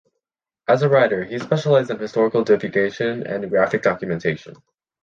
[0.67, 4.55] As a writer, he specialized in historical divulgation and graphic documentation.